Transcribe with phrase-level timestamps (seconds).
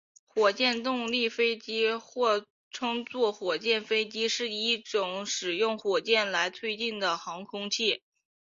[0.25, 8.01] 火箭动力飞机或称作火箭飞机是一种使用火箭来推进的航空器。